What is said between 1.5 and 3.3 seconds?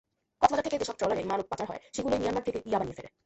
পাচার হয়, সেগুলোই মিয়ানমার থেকে ইয়াবা নিয়ে ফেরে।